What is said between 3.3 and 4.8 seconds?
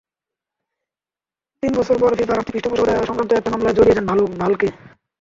একটা মামলায় জড়িয়ে যান ভালকে।